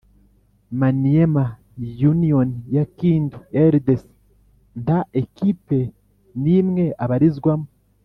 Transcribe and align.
maniema 0.79 1.43
union 2.11 2.49
ya 2.75 2.83
kindu/rdc,nta 2.97 4.97
equipe 5.21 5.79
nimwe 6.43 6.83
abarizwamo 7.05 7.67